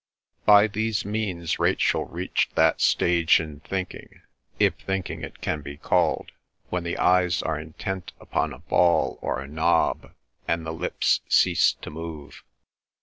By 0.47 0.65
these 0.65 1.05
means 1.05 1.59
Rachel 1.59 2.05
reached 2.05 2.55
that 2.55 2.81
stage 2.81 3.39
in 3.39 3.59
thinking, 3.59 4.23
if 4.57 4.73
thinking 4.79 5.21
it 5.23 5.41
can 5.41 5.61
be 5.61 5.77
called, 5.77 6.31
when 6.69 6.83
the 6.83 6.97
eyes 6.97 7.43
are 7.43 7.59
intent 7.59 8.11
upon 8.19 8.51
a 8.51 8.57
ball 8.57 9.19
or 9.21 9.39
a 9.41 9.47
knob 9.47 10.11
and 10.47 10.65
the 10.65 10.73
lips 10.73 11.21
cease 11.29 11.73
to 11.83 11.91
move. 11.91 12.43